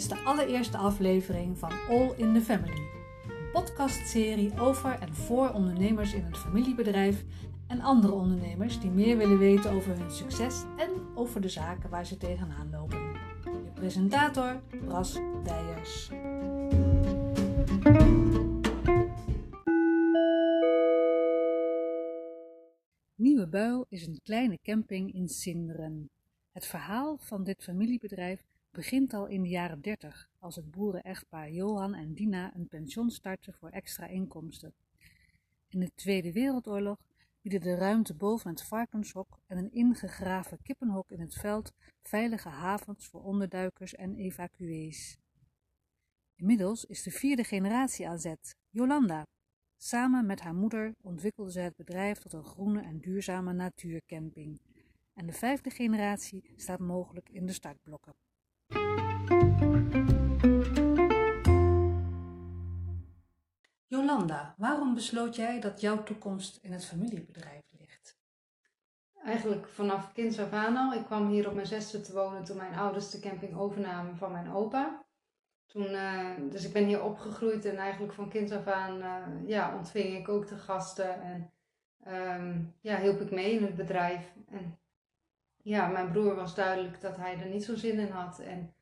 is 0.00 0.08
de 0.08 0.24
allereerste 0.24 0.76
aflevering 0.76 1.58
van 1.58 1.72
All 1.88 2.12
in 2.16 2.34
the 2.34 2.40
Family, 2.40 2.88
een 3.28 3.50
podcastserie 3.52 4.60
over 4.60 4.98
en 5.00 5.14
voor 5.14 5.50
ondernemers 5.50 6.14
in 6.14 6.24
een 6.24 6.36
familiebedrijf 6.36 7.24
en 7.66 7.80
andere 7.80 8.12
ondernemers 8.12 8.80
die 8.80 8.90
meer 8.90 9.16
willen 9.16 9.38
weten 9.38 9.70
over 9.70 9.98
hun 9.98 10.10
succes 10.10 10.64
en 10.76 10.90
over 11.14 11.40
de 11.40 11.48
zaken 11.48 11.90
waar 11.90 12.06
ze 12.06 12.16
tegenaan 12.16 12.70
lopen. 12.70 12.98
Je 13.44 13.70
presentator 13.74 14.60
Bras 14.84 15.18
Dijers. 15.44 16.10
Nieuwe 23.14 23.48
Buil 23.48 23.86
is 23.88 24.06
een 24.06 24.20
kleine 24.22 24.58
camping 24.62 25.14
in 25.14 25.28
Sinderen. 25.28 26.10
Het 26.52 26.66
verhaal 26.66 27.16
van 27.18 27.44
dit 27.44 27.62
familiebedrijf 27.62 28.42
begint 28.70 29.14
al 29.14 29.26
in 29.26 29.42
de 29.42 29.48
jaren 29.48 29.80
30, 29.80 30.30
als 30.38 30.56
het 30.56 30.70
boeren-echtpaar 30.70 31.50
Johan 31.50 31.94
en 31.94 32.14
Dina 32.14 32.54
een 32.54 32.68
pension 32.68 33.10
starten 33.10 33.54
voor 33.54 33.68
extra 33.68 34.06
inkomsten. 34.06 34.74
In 35.68 35.80
de 35.80 35.90
Tweede 35.94 36.32
Wereldoorlog 36.32 36.98
bieden 37.42 37.60
de 37.60 37.74
ruimte 37.74 38.14
boven 38.14 38.50
het 38.50 38.62
varkenshok 38.62 39.38
en 39.46 39.58
een 39.58 39.72
ingegraven 39.72 40.62
kippenhok 40.62 41.10
in 41.10 41.20
het 41.20 41.34
veld 41.34 41.72
veilige 42.02 42.48
havens 42.48 43.06
voor 43.06 43.22
onderduikers 43.22 43.94
en 43.94 44.16
evacuees. 44.16 45.18
Inmiddels 46.36 46.84
is 46.84 47.02
de 47.02 47.10
vierde 47.10 47.44
generatie 47.44 48.08
aan 48.08 48.18
zet, 48.18 48.56
Jolanda. 48.68 49.26
Samen 49.76 50.26
met 50.26 50.40
haar 50.40 50.54
moeder 50.54 50.94
ontwikkelde 51.00 51.52
ze 51.52 51.60
het 51.60 51.76
bedrijf 51.76 52.18
tot 52.18 52.32
een 52.32 52.44
groene 52.44 52.82
en 52.82 53.00
duurzame 53.00 53.52
natuurcamping. 53.52 54.60
En 55.14 55.26
de 55.26 55.32
vijfde 55.32 55.70
generatie 55.70 56.52
staat 56.56 56.78
mogelijk 56.78 57.28
in 57.28 57.46
de 57.46 57.52
startblokken. 57.52 58.14
Jolanda, 63.86 64.54
waarom 64.58 64.94
besloot 64.94 65.36
jij 65.36 65.60
dat 65.60 65.80
jouw 65.80 66.02
toekomst 66.02 66.58
in 66.62 66.72
het 66.72 66.86
familiebedrijf 66.86 67.62
ligt? 67.78 68.18
Eigenlijk 69.24 69.68
vanaf 69.68 70.12
kinds 70.12 70.38
af 70.38 70.52
aan 70.52 70.76
al. 70.76 70.92
Ik 70.92 71.04
kwam 71.04 71.28
hier 71.28 71.48
op 71.48 71.54
mijn 71.54 71.66
zesde 71.66 72.00
te 72.00 72.12
wonen 72.12 72.44
toen 72.44 72.56
mijn 72.56 72.74
ouders 72.74 73.10
de 73.10 73.20
camping 73.20 73.56
overnamen 73.56 74.16
van 74.16 74.32
mijn 74.32 74.52
opa. 74.52 75.04
Toen, 75.66 75.86
eh, 75.86 76.30
dus 76.50 76.64
ik 76.64 76.72
ben 76.72 76.84
hier 76.84 77.02
opgegroeid 77.02 77.64
en 77.64 77.76
eigenlijk 77.76 78.12
van 78.12 78.28
kinds 78.28 78.52
af 78.52 78.66
aan 78.66 78.98
uh, 79.02 79.48
ja, 79.48 79.76
ontving 79.76 80.16
ik 80.16 80.28
ook 80.28 80.48
de 80.48 80.56
gasten 80.56 81.22
en 81.22 81.52
um, 82.06 82.74
ja, 82.80 83.00
hielp 83.00 83.20
ik 83.20 83.30
mee 83.30 83.52
in 83.52 83.62
het 83.62 83.76
bedrijf. 83.76 84.32
En 84.48 84.78
ja, 85.62 85.86
mijn 85.86 86.10
broer 86.10 86.34
was 86.34 86.54
duidelijk 86.54 87.00
dat 87.00 87.16
hij 87.16 87.38
er 87.38 87.48
niet 87.48 87.64
zo 87.64 87.76
zin 87.76 87.98
in 87.98 88.10
had. 88.10 88.38
En 88.38 88.74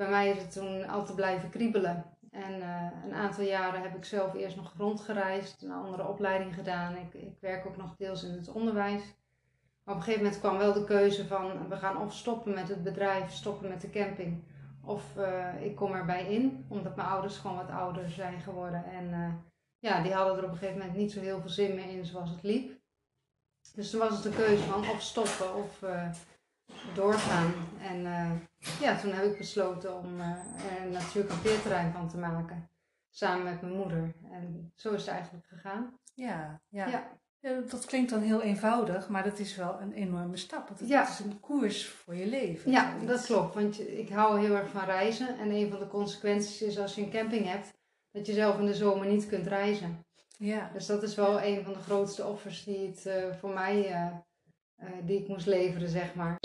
bij 0.00 0.08
mij 0.08 0.28
is 0.28 0.42
het 0.42 0.52
toen 0.52 0.88
altijd 0.88 1.16
blijven 1.16 1.50
kriebelen. 1.50 2.04
En 2.30 2.58
uh, 2.58 2.86
een 3.04 3.14
aantal 3.14 3.44
jaren 3.44 3.82
heb 3.82 3.96
ik 3.96 4.04
zelf 4.04 4.34
eerst 4.34 4.56
nog 4.56 4.72
rondgereisd, 4.78 5.62
een 5.62 5.72
andere 5.72 6.08
opleiding 6.08 6.54
gedaan. 6.54 6.96
Ik, 6.96 7.14
ik 7.14 7.36
werk 7.40 7.66
ook 7.66 7.76
nog 7.76 7.96
deels 7.96 8.24
in 8.24 8.32
het 8.32 8.48
onderwijs. 8.48 9.02
Maar 9.84 9.94
op 9.94 10.00
een 10.00 10.02
gegeven 10.02 10.22
moment 10.22 10.40
kwam 10.40 10.58
wel 10.58 10.72
de 10.72 10.84
keuze 10.84 11.26
van 11.26 11.68
we 11.68 11.76
gaan 11.76 11.96
of 11.96 12.14
stoppen 12.14 12.54
met 12.54 12.68
het 12.68 12.82
bedrijf, 12.82 13.32
stoppen 13.32 13.68
met 13.68 13.80
de 13.80 13.90
camping. 13.90 14.42
Of 14.84 15.02
uh, 15.18 15.64
ik 15.64 15.76
kom 15.76 15.92
erbij 15.92 16.34
in, 16.34 16.66
omdat 16.68 16.96
mijn 16.96 17.08
ouders 17.08 17.36
gewoon 17.36 17.56
wat 17.56 17.70
ouder 17.70 18.10
zijn 18.10 18.40
geworden. 18.40 18.84
En 18.84 19.08
uh, 19.10 19.32
ja, 19.78 20.02
die 20.02 20.12
hadden 20.12 20.36
er 20.36 20.44
op 20.44 20.50
een 20.50 20.56
gegeven 20.56 20.78
moment 20.78 20.96
niet 20.96 21.12
zo 21.12 21.20
heel 21.20 21.40
veel 21.40 21.50
zin 21.50 21.74
meer 21.74 21.88
in 21.88 22.04
zoals 22.04 22.30
het 22.30 22.42
liep. 22.42 22.78
Dus 23.74 23.90
toen 23.90 24.00
was 24.00 24.10
het 24.10 24.22
de 24.22 24.42
keuze 24.42 24.62
van 24.62 24.90
of 24.90 25.00
stoppen 25.00 25.54
of 25.54 25.82
doorgaan. 26.94 27.52
En 27.80 28.02
ja, 28.80 28.96
toen 28.98 29.12
heb 29.12 29.24
ik 29.24 29.38
besloten 29.38 29.96
om 29.96 30.20
er 30.20 30.38
een 30.82 30.90
natuurkampeerterrein 30.90 31.92
van 31.92 32.08
te 32.08 32.16
maken. 32.16 32.70
Samen 33.10 33.44
met 33.44 33.60
mijn 33.60 33.76
moeder. 33.76 34.14
En 34.32 34.72
zo 34.74 34.92
is 34.92 35.00
het 35.00 35.10
eigenlijk 35.10 35.46
gegaan. 35.46 35.98
Ja, 36.14 36.60
ja. 36.68 36.86
ja. 36.86 37.18
Ja, 37.40 37.60
dat 37.60 37.84
klinkt 37.84 38.10
dan 38.10 38.20
heel 38.20 38.42
eenvoudig, 38.42 39.08
maar 39.08 39.24
dat 39.24 39.38
is 39.38 39.56
wel 39.56 39.80
een 39.80 39.92
enorme 39.92 40.36
stap. 40.36 40.68
Het 40.68 40.88
ja. 40.88 41.08
is 41.08 41.18
een 41.18 41.40
koers 41.40 41.86
voor 41.88 42.14
je 42.14 42.26
leven. 42.26 42.70
Ja, 42.70 42.94
dat 43.06 43.24
klopt. 43.24 43.54
Want 43.54 43.80
ik 43.80 44.08
hou 44.08 44.40
heel 44.40 44.56
erg 44.56 44.68
van 44.68 44.84
reizen. 44.84 45.38
En 45.38 45.50
een 45.50 45.70
van 45.70 45.78
de 45.78 45.86
consequenties 45.86 46.62
is 46.62 46.78
als 46.78 46.94
je 46.94 47.02
een 47.02 47.10
camping 47.10 47.46
hebt, 47.46 47.72
dat 48.10 48.26
je 48.26 48.32
zelf 48.32 48.58
in 48.58 48.66
de 48.66 48.74
zomer 48.74 49.06
niet 49.06 49.26
kunt 49.26 49.46
reizen. 49.46 50.04
Ja. 50.38 50.70
Dus 50.72 50.86
dat 50.86 51.02
is 51.02 51.14
wel 51.14 51.42
een 51.42 51.64
van 51.64 51.72
de 51.72 51.78
grootste 51.78 52.26
offers 52.26 52.64
die 52.64 52.86
het 52.86 53.06
uh, 53.06 53.34
voor 53.34 53.50
mij, 53.50 53.76
uh, 53.76 53.94
uh, 53.94 54.12
die 55.04 55.20
ik 55.20 55.28
moest 55.28 55.46
leveren, 55.46 55.88
zeg 55.88 56.14
maar. 56.14 56.38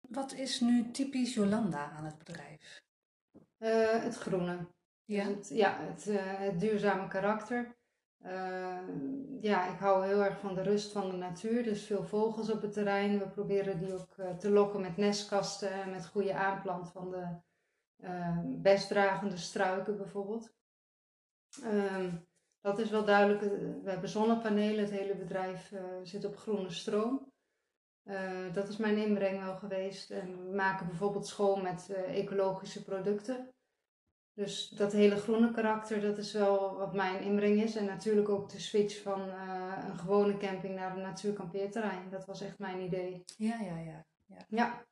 Wat 0.00 0.32
is 0.32 0.60
nu 0.60 0.90
typisch 0.90 1.34
Jolanda 1.34 1.90
aan 1.90 2.04
het 2.04 2.18
bedrijf? 2.18 2.80
het 4.02 4.16
groene. 4.16 4.66
Ja, 5.04 5.24
dus 5.24 5.34
het, 5.34 5.48
ja 5.48 5.80
het, 5.80 6.04
het 6.20 6.60
duurzame 6.60 7.08
karakter. 7.08 7.76
Uh, 8.24 8.78
ja, 9.40 9.72
ik 9.72 9.78
hou 9.78 10.06
heel 10.06 10.24
erg 10.24 10.38
van 10.38 10.54
de 10.54 10.62
rust 10.62 10.92
van 10.92 11.10
de 11.10 11.16
natuur. 11.16 11.62
Dus 11.62 11.84
veel 11.84 12.04
vogels 12.04 12.50
op 12.50 12.62
het 12.62 12.72
terrein. 12.72 13.18
We 13.18 13.28
proberen 13.28 13.78
die 13.78 13.94
ook 13.94 14.38
te 14.38 14.50
lokken 14.50 14.80
met 14.80 14.96
nestkasten 14.96 15.72
en 15.72 15.90
met 15.90 16.06
goede 16.06 16.34
aanplant 16.34 16.90
van 16.90 17.10
de 17.10 17.26
bestdragende 18.44 19.36
struiken 19.36 19.96
bijvoorbeeld. 19.96 20.52
Um, 21.64 22.26
dat 22.60 22.78
is 22.78 22.90
wel 22.90 23.04
duidelijk. 23.04 23.40
We 23.82 23.90
hebben 23.90 24.08
zonnepanelen. 24.08 24.84
Het 24.84 24.90
hele 24.90 25.16
bedrijf 25.16 25.72
zit 26.02 26.24
op 26.24 26.36
groene 26.36 26.70
stroom. 26.70 27.32
dat 28.52 28.68
is 28.68 28.76
mijn 28.76 28.96
inbreng 28.96 29.42
wel 29.42 29.56
geweest. 29.56 30.10
En 30.10 30.48
we 30.48 30.54
maken 30.54 30.86
bijvoorbeeld 30.86 31.26
schoon 31.26 31.62
met 31.62 31.90
ecologische 32.06 32.84
producten. 32.84 33.48
Dus 34.34 34.68
dat 34.68 34.92
hele 34.92 35.16
groene 35.16 35.50
karakter, 35.50 36.00
dat 36.00 36.18
is 36.18 36.32
wel 36.32 36.76
wat 36.76 36.94
mijn 36.94 37.22
inbreng 37.22 37.62
is. 37.62 37.76
En 37.76 37.84
natuurlijk 37.84 38.28
ook 38.28 38.50
de 38.50 38.60
switch 38.60 39.02
van 39.02 39.20
een 39.20 39.98
gewone 39.98 40.36
camping 40.36 40.74
naar 40.74 40.96
een 40.96 41.02
natuurkampeerterrein. 41.02 42.10
Dat 42.10 42.24
was 42.24 42.40
echt 42.40 42.58
mijn 42.58 42.80
idee. 42.80 43.24
Ja, 43.36 43.60
ja, 43.60 43.78
ja. 43.78 44.04
Ja. 44.26 44.44
ja. 44.48 44.86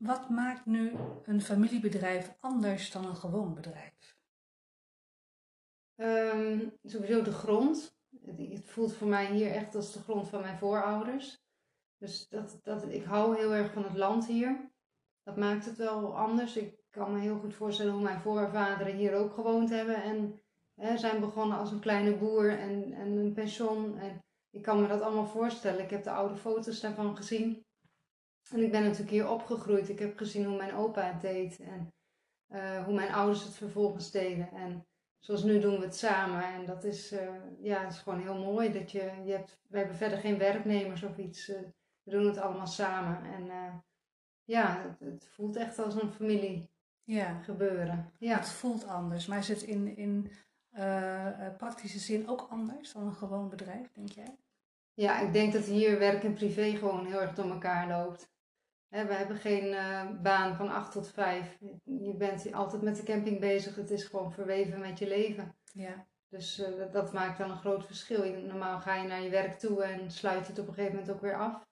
Wat 0.00 0.28
maakt 0.28 0.66
nu 0.66 0.92
een 1.24 1.42
familiebedrijf 1.42 2.36
anders 2.40 2.90
dan 2.90 3.04
een 3.04 3.16
gewoon 3.16 3.54
bedrijf? 3.54 4.18
Um, 5.96 6.78
sowieso 6.82 7.22
de 7.22 7.32
grond. 7.32 7.98
Het 8.26 8.70
voelt 8.70 8.94
voor 8.94 9.08
mij 9.08 9.32
hier 9.32 9.50
echt 9.50 9.74
als 9.74 9.92
de 9.92 10.00
grond 10.00 10.28
van 10.28 10.40
mijn 10.40 10.58
voorouders. 10.58 11.42
Dus 11.96 12.28
dat, 12.28 12.58
dat, 12.62 12.88
ik 12.88 13.04
hou 13.04 13.36
heel 13.36 13.54
erg 13.54 13.72
van 13.72 13.84
het 13.84 13.96
land 13.96 14.26
hier 14.26 14.70
dat 15.22 15.36
maakt 15.36 15.64
het 15.64 15.76
wel 15.76 16.16
anders. 16.16 16.56
Ik 16.56 16.74
kan 16.90 17.12
me 17.12 17.20
heel 17.20 17.38
goed 17.38 17.54
voorstellen 17.54 17.92
hoe 17.92 18.02
mijn 18.02 18.20
voorvaderen 18.20 18.96
hier 18.96 19.14
ook 19.14 19.32
gewoond 19.34 19.70
hebben. 19.70 20.02
En 20.02 20.42
hè, 20.74 20.98
zijn 20.98 21.20
begonnen 21.20 21.58
als 21.58 21.72
een 21.72 21.80
kleine 21.80 22.16
boer 22.16 22.58
en, 22.58 22.92
en 22.92 23.16
een 23.16 23.32
pension. 23.32 23.98
En 23.98 24.24
ik 24.50 24.62
kan 24.62 24.80
me 24.80 24.88
dat 24.88 25.00
allemaal 25.00 25.26
voorstellen. 25.26 25.84
Ik 25.84 25.90
heb 25.90 26.02
de 26.02 26.10
oude 26.10 26.36
foto's 26.36 26.80
daarvan 26.80 27.16
gezien. 27.16 27.64
En 28.50 28.62
ik 28.62 28.70
ben 28.70 28.82
natuurlijk 28.82 29.10
hier 29.10 29.30
opgegroeid. 29.30 29.88
Ik 29.88 29.98
heb 29.98 30.16
gezien 30.16 30.44
hoe 30.44 30.56
mijn 30.56 30.74
opa 30.74 31.02
het 31.02 31.20
deed. 31.20 31.60
En 31.60 31.92
uh, 32.48 32.84
hoe 32.84 32.94
mijn 32.94 33.12
ouders 33.12 33.44
het 33.44 33.54
vervolgens 33.54 34.10
deden. 34.10 34.50
En 34.52 34.86
zoals 35.18 35.42
nu 35.42 35.60
doen 35.60 35.78
we 35.78 35.84
het 35.84 35.96
samen. 35.96 36.44
En 36.44 36.66
dat 36.66 36.84
is, 36.84 37.12
uh, 37.12 37.20
ja, 37.60 37.86
is 37.86 37.98
gewoon 37.98 38.20
heel 38.20 38.38
mooi. 38.38 38.72
Dat 38.72 38.90
je, 38.90 39.12
je 39.24 39.32
hebt, 39.32 39.58
we 39.68 39.78
hebben 39.78 39.96
verder 39.96 40.18
geen 40.18 40.38
werknemers 40.38 41.02
of 41.02 41.18
iets. 41.18 41.48
Uh, 41.48 41.56
we 42.02 42.10
doen 42.10 42.26
het 42.26 42.38
allemaal 42.38 42.66
samen. 42.66 43.32
En 43.32 43.50
ja, 44.44 44.82
het, 44.82 45.00
het, 45.00 45.28
voelt 45.30 45.56
echt 45.56 45.78
als 45.78 46.02
een 46.02 46.10
familie 46.10 46.70
ja. 47.04 47.42
gebeuren. 47.42 48.12
Ja. 48.18 48.36
Het 48.36 48.48
voelt 48.48 48.86
anders, 48.86 49.26
maar 49.26 49.38
is 49.38 49.48
het 49.48 49.62
in, 49.62 49.96
in 49.96 50.30
praktische 51.56 51.98
zin 51.98 52.28
ook 52.28 52.46
anders 52.50 52.92
dan 52.92 53.06
een 53.06 53.14
gewoon 53.14 53.48
bedrijf, 53.48 53.92
denk 53.92 54.08
jij? 54.08 54.36
Ja, 54.94 55.20
ik 55.20 55.32
denk 55.32 55.52
dat 55.52 55.64
hier 55.64 55.98
werk 55.98 56.24
en 56.24 56.34
privé 56.34 56.76
gewoon 56.76 57.06
heel 57.06 57.20
erg 57.20 57.34
door 57.34 57.50
elkaar 57.50 57.88
loopt. 57.88 58.30
We 58.90 59.14
hebben 59.14 59.36
geen 59.36 59.64
uh, 59.64 60.10
baan 60.22 60.56
van 60.56 60.70
8 60.70 60.92
tot 60.92 61.10
5. 61.10 61.58
Je 61.84 62.14
bent 62.14 62.52
altijd 62.52 62.82
met 62.82 62.96
de 62.96 63.02
camping 63.02 63.40
bezig. 63.40 63.76
Het 63.76 63.90
is 63.90 64.04
gewoon 64.04 64.32
verweven 64.32 64.80
met 64.80 64.98
je 64.98 65.08
leven. 65.08 65.56
Ja. 65.72 66.06
Dus 66.28 66.58
uh, 66.58 66.92
dat 66.92 67.12
maakt 67.12 67.38
dan 67.38 67.50
een 67.50 67.56
groot 67.56 67.86
verschil. 67.86 68.42
Normaal 68.42 68.80
ga 68.80 68.94
je 68.94 69.08
naar 69.08 69.22
je 69.22 69.30
werk 69.30 69.58
toe 69.58 69.82
en 69.82 70.10
sluit 70.10 70.46
je 70.46 70.52
het 70.52 70.60
op 70.60 70.68
een 70.68 70.74
gegeven 70.74 70.96
moment 70.96 71.14
ook 71.14 71.20
weer 71.20 71.36
af. 71.36 71.68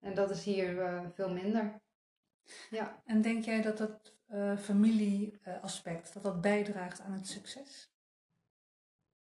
En 0.00 0.14
dat 0.14 0.30
is 0.30 0.44
hier 0.44 1.02
veel 1.14 1.30
minder. 1.30 1.80
Ja. 2.70 3.02
En 3.04 3.22
denk 3.22 3.44
jij 3.44 3.62
dat 3.62 3.78
dat 3.78 4.14
familieaspect, 4.58 6.14
dat 6.14 6.22
dat 6.22 6.40
bijdraagt 6.40 7.00
aan 7.00 7.12
het 7.12 7.28
succes? 7.28 7.92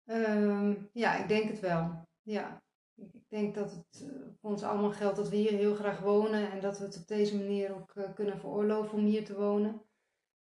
Um, 0.06 0.90
ja, 0.94 1.16
ik 1.16 1.28
denk 1.28 1.50
het 1.50 1.60
wel. 1.60 2.08
Ja. 2.22 2.62
Ik 2.96 3.30
denk 3.30 3.56
dat 3.56 3.72
het 3.72 4.02
uh, 4.02 4.10
voor 4.42 4.50
ons 4.50 4.64
allemaal 4.64 4.92
geldt 4.92 5.16
dat 5.16 5.30
we 5.30 5.36
hier 5.36 5.52
heel 5.52 5.76
graag 5.76 6.00
wonen 6.00 6.52
en 6.52 6.62
dat 6.62 6.78
we 6.80 6.86
het 6.86 6.98
op 6.98 7.08
deze 7.08 7.38
manier 7.38 7.76
ook 7.76 7.96
uh, 7.96 8.14
kunnen 8.14 8.40
veroorloven 8.40 8.98
om 8.98 9.06
hier 9.06 9.26
te 9.26 9.36
wonen. 9.36 9.82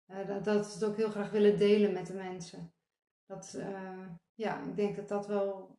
dat, 0.05 0.43
dat 0.43 0.67
we 0.67 0.73
het 0.73 0.83
ook 0.83 0.95
heel 0.95 1.09
graag 1.09 1.31
willen 1.31 1.57
delen 1.57 1.93
met 1.93 2.07
de 2.07 2.13
mensen. 2.13 2.73
Dat, 3.25 3.57
ja, 4.33 4.63
ik 4.63 4.75
denk 4.75 4.95
dat 4.95 5.07
dat 5.07 5.27
wel 5.27 5.77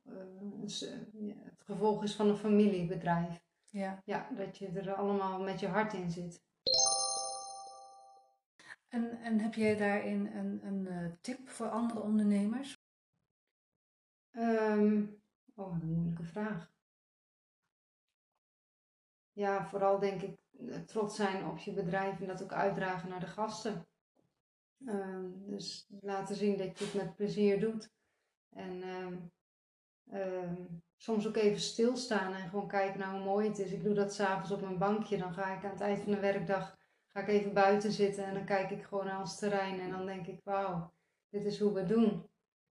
het 0.61 1.63
gevolg 1.65 2.03
is 2.03 2.15
van 2.15 2.29
een 2.29 2.37
familiebedrijf. 2.37 3.43
Ja. 3.71 4.03
ja, 4.05 4.29
dat 4.37 4.59
je 4.59 4.69
er 4.69 4.95
allemaal 4.95 5.41
met 5.41 5.61
je 5.61 5.67
hart 5.67 5.93
in 5.93 6.11
zit. 6.11 6.43
En, 8.89 9.21
en 9.23 9.39
heb 9.39 9.55
jij 9.55 9.77
daarin 9.77 10.27
een, 10.27 10.67
een, 10.67 10.87
een 10.87 11.19
tip 11.21 11.49
voor 11.49 11.69
andere 11.69 12.01
ondernemers? 12.01 12.79
Um, 14.33 15.20
oh, 15.61 15.73
een 15.81 15.93
moeilijke 15.93 16.25
vraag. 16.25 16.71
Ja, 19.33 19.67
vooral 19.67 19.99
denk 19.99 20.23
ik 20.23 20.39
eh, 20.69 20.81
trots 20.81 21.17
zijn 21.17 21.47
op 21.47 21.59
je 21.59 21.73
bedrijf 21.73 22.21
en 22.21 22.27
dat 22.27 22.43
ook 22.43 22.53
uitdragen 22.53 23.09
naar 23.09 23.21
de 23.21 23.27
gasten. 23.27 23.87
Um, 24.87 25.47
dus 25.47 25.87
laten 26.01 26.37
zien 26.37 26.57
dat 26.57 26.79
je 26.79 26.85
het 26.85 26.95
met 26.95 27.17
plezier 27.17 27.61
doet. 27.61 27.91
En 28.51 28.83
um, 30.13 30.83
soms 30.97 31.27
ook 31.27 31.37
even 31.37 31.61
stilstaan 31.61 32.35
en 32.35 32.49
gewoon 32.49 32.69
kijken 32.69 33.01
naar 33.01 33.13
hoe 33.13 33.25
mooi 33.25 33.49
het 33.49 33.59
is. 33.59 33.73
Ik 33.73 33.83
doe 33.83 33.95
dat 33.95 34.15
s'avonds 34.15 34.51
op 34.51 34.61
mijn 34.61 34.79
bankje. 34.79 35.19
Dan 35.19 35.33
ga 35.33 35.57
ik 35.57 35.65
aan 35.65 35.71
het 35.71 35.81
eind 35.81 36.01
van 36.01 36.13
de 36.13 36.21
werkdag 36.21 36.79
ga 37.07 37.21
ik 37.21 37.29
even 37.29 37.53
buiten 37.53 37.93
zitten 37.93 38.25
en 38.25 38.35
dan 38.35 38.45
kijk 38.45 38.71
ik 38.71 38.83
gewoon 38.83 39.05
naar 39.05 39.21
ons 39.21 39.39
terrein. 39.39 39.81
En 39.81 39.91
dan 39.91 40.07
denk 40.07 40.27
ik, 40.27 40.41
wauw, 40.45 40.93
dit 41.29 41.45
is 41.45 41.59
hoe 41.59 41.73
we 41.73 41.85
doen. 41.85 42.29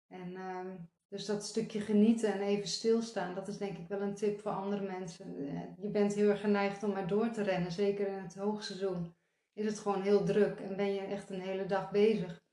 En 0.07 0.37
dus 1.09 1.27
dat 1.27 1.45
stukje 1.45 1.81
genieten 1.81 2.33
en 2.33 2.41
even 2.41 2.69
stilstaan, 2.69 3.35
dat 3.35 3.49
is 3.49 3.59
denk 3.59 3.79
ik 3.79 3.89
wel 3.89 4.01
een 4.01 4.15
tip 4.15 4.41
voor 4.41 4.51
andere 4.51 4.83
mensen. 4.83 5.39
Eh, 5.39 5.83
je 5.83 5.89
bent 5.89 6.15
heel 6.15 6.29
erg 6.29 6.41
geneigd 6.41 6.83
om 6.83 6.91
maar 6.91 7.09
door 7.09 7.31
te 7.31 7.43
rennen, 7.43 7.73
zeker 7.73 8.07
in 8.07 8.23
het 8.23 8.35
hoogseizoen. 8.35 9.15
Is 9.53 9.67
het 9.67 9.79
gewoon 9.79 10.03
heel 10.03 10.25
druk 10.25 10.61
en 10.61 10.77
ben 10.77 10.95
je 10.95 11.01
echt 11.01 11.31
een 11.31 11.41
hele 11.41 11.67
dag 11.67 11.91
bezig. 11.91 12.45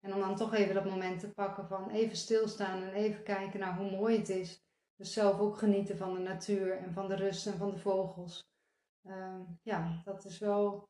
En 0.00 0.14
om 0.14 0.20
dan 0.20 0.36
toch 0.36 0.54
even 0.54 0.74
dat 0.74 0.84
moment 0.84 1.20
te 1.20 1.32
pakken 1.32 1.66
van 1.66 1.90
even 1.90 2.16
stilstaan 2.16 2.82
en 2.82 2.92
even 2.92 3.22
kijken 3.22 3.60
naar 3.60 3.76
hoe 3.76 3.90
mooi 3.90 4.16
het 4.18 4.28
is. 4.28 4.62
Dus 4.96 5.12
zelf 5.12 5.38
ook 5.38 5.58
genieten 5.58 5.96
van 5.96 6.14
de 6.14 6.20
natuur 6.20 6.76
en 6.76 6.92
van 6.92 7.08
de 7.08 7.14
rust 7.14 7.46
en 7.46 7.56
van 7.56 7.70
de 7.70 7.78
vogels. 7.78 8.42
Ehm, 9.02 9.40
ja, 9.62 10.02
dat 10.04 10.24
is 10.24 10.38
wel 10.38 10.88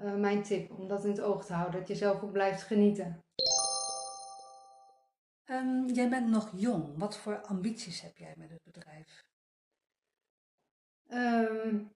uh, 0.00 0.14
mijn 0.14 0.42
tip 0.42 0.70
om 0.78 0.88
dat 0.88 1.04
in 1.04 1.10
het 1.10 1.20
oog 1.20 1.44
te 1.44 1.52
houden. 1.52 1.78
Dat 1.78 1.88
je 1.88 1.94
zelf 1.94 2.22
ook 2.22 2.32
blijft 2.32 2.62
genieten. 2.62 3.24
Um, 5.50 5.88
jij 5.88 6.08
bent 6.08 6.28
nog 6.28 6.52
jong. 6.56 6.98
Wat 6.98 7.18
voor 7.18 7.40
ambities 7.40 8.00
heb 8.00 8.16
jij 8.16 8.34
met 8.36 8.50
het 8.50 8.62
bedrijf? 8.62 9.24
Um, 11.08 11.94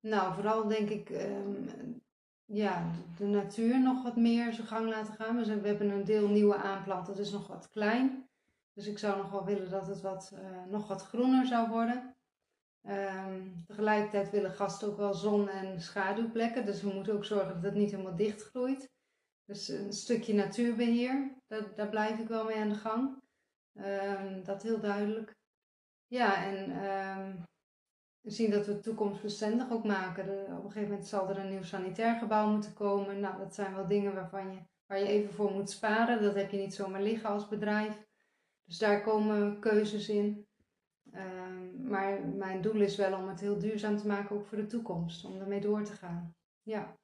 nou, 0.00 0.34
vooral 0.34 0.68
denk 0.68 0.88
ik 0.88 1.10
um, 1.10 2.02
ja, 2.44 2.90
de 3.16 3.26
natuur 3.26 3.80
nog 3.80 4.02
wat 4.02 4.16
meer 4.16 4.52
zijn 4.52 4.66
gang 4.66 4.88
laten 4.88 5.14
gaan. 5.14 5.36
We, 5.36 5.60
we 5.60 5.68
hebben 5.68 5.90
een 5.90 6.04
deel 6.04 6.28
nieuwe 6.28 6.56
aanplant, 6.56 7.06
dat 7.06 7.18
is 7.18 7.30
nog 7.30 7.46
wat 7.46 7.68
klein. 7.68 8.28
Dus 8.72 8.86
ik 8.86 8.98
zou 8.98 9.16
nog 9.16 9.30
wel 9.30 9.44
willen 9.44 9.70
dat 9.70 9.86
het 9.86 10.00
wat, 10.00 10.32
uh, 10.34 10.64
nog 10.64 10.88
wat 10.88 11.02
groener 11.02 11.46
zou 11.46 11.68
worden. 11.68 12.16
tegelijkertijd 13.66 14.30
willen 14.30 14.50
gasten 14.50 14.88
ook 14.88 14.96
wel 14.96 15.14
zon- 15.14 15.48
en 15.48 15.80
schaduwplekken. 15.80 16.64
Dus 16.64 16.82
we 16.82 16.92
moeten 16.94 17.14
ook 17.14 17.24
zorgen 17.24 17.54
dat 17.54 17.62
het 17.62 17.74
niet 17.74 17.90
helemaal 17.90 18.16
dicht 18.16 18.42
groeit. 18.42 18.94
Dus 19.46 19.68
een 19.68 19.92
stukje 19.92 20.34
natuurbeheer, 20.34 21.34
daar, 21.46 21.74
daar 21.74 21.88
blijf 21.88 22.18
ik 22.18 22.28
wel 22.28 22.44
mee 22.44 22.56
aan 22.56 22.68
de 22.68 22.74
gang. 22.74 23.22
Um, 23.74 24.44
dat 24.44 24.62
heel 24.62 24.80
duidelijk. 24.80 25.34
Ja, 26.06 26.44
en 26.44 26.84
um, 26.84 27.44
zien 28.22 28.50
dat 28.50 28.66
we 28.66 28.80
toekomstbestendig 28.80 29.70
ook 29.70 29.84
maken. 29.84 30.28
op 30.56 30.64
een 30.64 30.70
gegeven 30.70 30.88
moment 30.88 31.06
zal 31.06 31.28
er 31.28 31.38
een 31.38 31.50
nieuw 31.50 31.62
sanitair 31.62 32.18
gebouw 32.18 32.50
moeten 32.50 32.74
komen. 32.74 33.20
Nou, 33.20 33.38
dat 33.38 33.54
zijn 33.54 33.74
wel 33.74 33.86
dingen 33.86 34.14
waarvan 34.14 34.52
je, 34.52 34.58
waar 34.86 34.98
je 34.98 35.06
even 35.06 35.34
voor 35.34 35.52
moet 35.52 35.70
sparen. 35.70 36.22
Dat 36.22 36.34
heb 36.34 36.50
je 36.50 36.58
niet 36.58 36.74
zomaar 36.74 37.02
liggen 37.02 37.30
als 37.30 37.48
bedrijf. 37.48 38.04
Dus 38.64 38.78
daar 38.78 39.02
komen 39.02 39.60
keuzes 39.60 40.08
in. 40.08 40.46
Um, 41.14 41.88
maar 41.88 42.20
mijn 42.20 42.62
doel 42.62 42.80
is 42.80 42.96
wel 42.96 43.18
om 43.18 43.28
het 43.28 43.40
heel 43.40 43.58
duurzaam 43.58 43.96
te 43.96 44.06
maken, 44.06 44.36
ook 44.36 44.46
voor 44.46 44.58
de 44.58 44.66
toekomst. 44.66 45.24
Om 45.24 45.40
ermee 45.40 45.60
door 45.60 45.84
te 45.84 45.92
gaan. 45.92 46.34
Ja. 46.62 46.96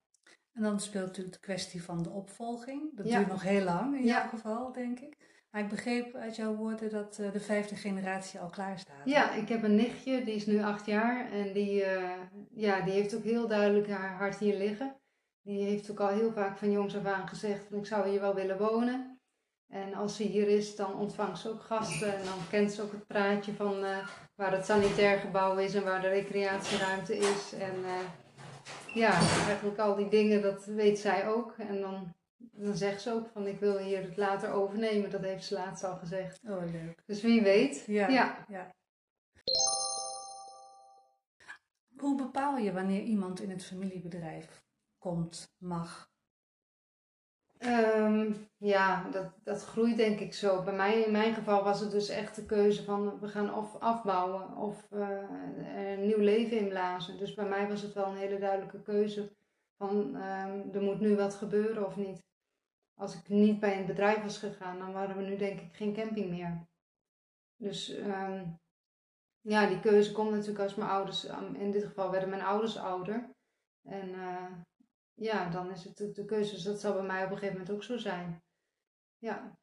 En 0.52 0.62
dan 0.62 0.80
speelt 0.80 1.06
natuurlijk 1.06 1.34
de 1.34 1.40
kwestie 1.40 1.82
van 1.82 2.02
de 2.02 2.10
opvolging. 2.10 2.96
Dat 2.96 3.06
duurt 3.06 3.28
nog 3.28 3.42
heel 3.42 3.64
lang 3.64 3.96
in 3.96 4.04
jouw 4.04 4.28
geval, 4.28 4.72
denk 4.72 5.00
ik. 5.00 5.16
Maar 5.50 5.62
ik 5.62 5.68
begreep 5.68 6.14
uit 6.14 6.36
jouw 6.36 6.54
woorden 6.54 6.90
dat 6.90 7.18
uh, 7.20 7.32
de 7.32 7.40
vijfde 7.40 7.76
generatie 7.76 8.40
al 8.40 8.48
klaar 8.48 8.78
staat. 8.78 9.04
Ja, 9.04 9.32
ik 9.32 9.48
heb 9.48 9.62
een 9.62 9.74
nichtje, 9.74 10.24
die 10.24 10.34
is 10.34 10.46
nu 10.46 10.62
acht 10.62 10.86
jaar. 10.86 11.30
En 11.30 11.52
die, 11.52 11.80
uh, 11.80 12.10
ja, 12.50 12.80
die 12.80 12.92
heeft 12.92 13.14
ook 13.14 13.24
heel 13.24 13.48
duidelijk 13.48 13.88
haar 13.88 14.16
hart 14.16 14.38
hier 14.38 14.56
liggen. 14.56 14.96
Die 15.42 15.64
heeft 15.64 15.90
ook 15.90 16.00
al 16.00 16.08
heel 16.08 16.32
vaak 16.32 16.56
van 16.56 16.70
jongs 16.70 16.96
af 16.96 17.04
aan 17.04 17.28
gezegd, 17.28 17.72
ik 17.72 17.86
zou 17.86 18.08
hier 18.08 18.20
wel 18.20 18.34
willen 18.34 18.58
wonen. 18.58 19.20
En 19.68 19.94
als 19.94 20.16
ze 20.16 20.22
hier 20.22 20.48
is, 20.48 20.76
dan 20.76 20.94
ontvangt 20.94 21.38
ze 21.38 21.48
ook 21.48 21.62
gasten. 21.62 22.18
En 22.18 22.24
dan 22.24 22.38
kent 22.50 22.72
ze 22.72 22.82
ook 22.82 22.92
het 22.92 23.06
praatje 23.06 23.52
van 23.52 23.84
uh, 23.84 24.08
waar 24.34 24.52
het 24.52 24.66
sanitair 24.66 25.18
gebouw 25.18 25.56
is 25.56 25.74
en 25.74 25.84
waar 25.84 26.00
de 26.00 26.08
recreatieruimte 26.08 27.16
is. 27.16 27.52
En 27.52 27.74
ja, 28.94 29.12
eigenlijk 29.46 29.78
al 29.78 29.96
die 29.96 30.08
dingen, 30.08 30.42
dat 30.42 30.64
weet 30.64 30.98
zij 30.98 31.28
ook. 31.28 31.54
En 31.58 31.80
dan, 31.80 32.14
dan 32.36 32.76
zegt 32.76 33.02
ze 33.02 33.12
ook 33.12 33.28
van 33.28 33.46
ik 33.46 33.60
wil 33.60 33.78
hier 33.78 34.02
het 34.02 34.16
later 34.16 34.50
overnemen. 34.50 35.10
Dat 35.10 35.22
heeft 35.22 35.44
ze 35.44 35.54
laatst 35.54 35.84
al 35.84 35.96
gezegd. 35.96 36.40
Oh, 36.48 36.64
leuk. 36.72 37.02
Dus 37.06 37.22
wie 37.22 37.42
weet. 37.42 37.84
Ja. 37.86 38.08
ja. 38.08 38.44
ja. 38.48 38.74
Hoe 41.96 42.16
bepaal 42.16 42.56
je 42.56 42.72
wanneer 42.72 43.02
iemand 43.02 43.40
in 43.40 43.50
het 43.50 43.64
familiebedrijf 43.64 44.62
komt, 44.98 45.54
mag, 45.58 46.11
Um, 47.64 48.48
ja, 48.56 49.08
dat, 49.10 49.32
dat 49.42 49.64
groeit 49.64 49.96
denk 49.96 50.20
ik 50.20 50.34
zo. 50.34 50.62
Bij 50.62 50.74
mij, 50.74 51.02
in 51.02 51.12
mijn 51.12 51.34
geval 51.34 51.64
was 51.64 51.80
het 51.80 51.90
dus 51.90 52.08
echt 52.08 52.36
de 52.36 52.46
keuze 52.46 52.84
van 52.84 53.20
we 53.20 53.28
gaan 53.28 53.54
of 53.54 53.76
afbouwen 53.78 54.56
of 54.56 54.86
uh, 54.92 55.18
een 55.76 56.06
nieuw 56.06 56.18
leven 56.18 56.58
inblazen. 56.58 57.18
Dus 57.18 57.34
bij 57.34 57.48
mij 57.48 57.68
was 57.68 57.82
het 57.82 57.92
wel 57.92 58.06
een 58.06 58.16
hele 58.16 58.38
duidelijke 58.38 58.82
keuze 58.82 59.32
van 59.76 59.96
um, 60.14 60.74
er 60.74 60.82
moet 60.82 61.00
nu 61.00 61.16
wat 61.16 61.34
gebeuren 61.34 61.86
of 61.86 61.96
niet. 61.96 62.24
Als 62.94 63.14
ik 63.14 63.28
niet 63.28 63.60
bij 63.60 63.78
een 63.78 63.86
bedrijf 63.86 64.22
was 64.22 64.38
gegaan, 64.38 64.78
dan 64.78 64.92
waren 64.92 65.16
we 65.16 65.22
nu 65.22 65.36
denk 65.36 65.60
ik 65.60 65.76
geen 65.76 65.94
camping 65.94 66.30
meer. 66.30 66.66
Dus 67.56 67.98
um, 67.98 68.58
ja, 69.40 69.66
die 69.66 69.80
keuze 69.80 70.12
komt 70.12 70.30
natuurlijk 70.30 70.58
als 70.58 70.74
mijn 70.74 70.90
ouders, 70.90 71.24
in 71.52 71.70
dit 71.70 71.84
geval 71.84 72.10
werden 72.10 72.28
mijn 72.28 72.42
ouders 72.42 72.78
ouder. 72.78 73.30
En 73.82 74.08
uh, 74.08 74.52
ja, 75.14 75.50
dan 75.50 75.70
is 75.70 75.84
het 75.84 75.96
de, 75.96 76.10
de 76.10 76.24
keuze. 76.24 76.54
Dus 76.54 76.62
dat 76.62 76.80
zal 76.80 76.92
bij 76.92 77.02
mij 77.02 77.24
op 77.24 77.30
een 77.30 77.38
gegeven 77.38 77.58
moment 77.58 77.74
ook 77.76 77.84
zo 77.84 77.96
zijn. 77.96 78.42
Ja. 79.18 79.58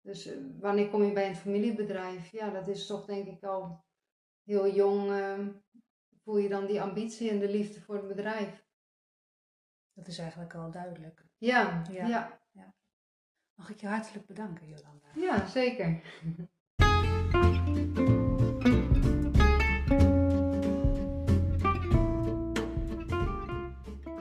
Dus 0.00 0.26
uh, 0.26 0.60
wanneer 0.60 0.90
kom 0.90 1.02
je 1.02 1.12
bij 1.12 1.28
een 1.28 1.36
familiebedrijf? 1.36 2.30
Ja, 2.30 2.50
dat 2.50 2.68
is 2.68 2.86
toch 2.86 3.04
denk 3.04 3.26
ik 3.26 3.44
al 3.44 3.84
heel 4.42 4.74
jong. 4.74 5.10
Uh, 5.10 5.48
voel 6.22 6.36
je 6.36 6.48
dan 6.48 6.66
die 6.66 6.82
ambitie 6.82 7.30
en 7.30 7.38
de 7.38 7.48
liefde 7.48 7.80
voor 7.80 7.96
het 7.96 8.08
bedrijf. 8.08 8.64
Dat 9.92 10.06
is 10.06 10.18
eigenlijk 10.18 10.54
al 10.54 10.70
duidelijk. 10.70 11.24
Ja, 11.36 11.82
ja. 11.90 12.06
ja. 12.06 12.40
ja. 12.52 12.74
Mag 13.54 13.70
ik 13.70 13.80
je 13.80 13.86
hartelijk 13.86 14.26
bedanken, 14.26 14.68
Jolanda? 14.68 15.06
Ja, 15.14 15.46
zeker. 15.46 16.02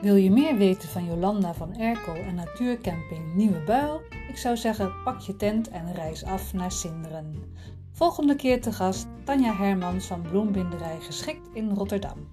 Wil 0.03 0.15
je 0.15 0.31
meer 0.31 0.57
weten 0.57 0.89
van 0.89 1.05
Jolanda 1.05 1.53
van 1.53 1.75
Erkel 1.75 2.15
en 2.15 2.35
natuurcamping 2.35 3.35
Nieuwe 3.35 3.63
Buil? 3.63 4.01
Ik 4.29 4.37
zou 4.37 4.57
zeggen, 4.57 4.93
pak 5.03 5.19
je 5.19 5.35
tent 5.35 5.69
en 5.69 5.93
reis 5.93 6.23
af 6.23 6.53
naar 6.53 6.71
Sinderen. 6.71 7.55
Volgende 7.91 8.35
keer 8.35 8.61
te 8.61 8.71
gast 8.71 9.07
Tanja 9.23 9.55
Hermans 9.55 10.05
van 10.05 10.21
Bloembinderij 10.21 10.99
Geschikt 10.99 11.49
in 11.53 11.69
Rotterdam. 11.69 12.27